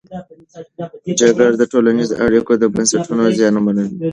جګړه 1.19 1.47
د 1.57 1.63
ټولنیزو 1.71 2.13
اړیکو 2.25 2.51
بنسټونه 2.75 3.23
زیانمنوي. 3.37 3.97